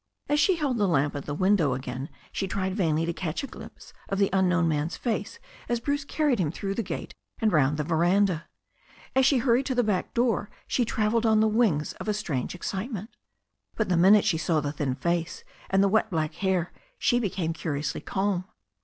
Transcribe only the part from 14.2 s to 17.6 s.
she saw the thin face and the wet black hair she became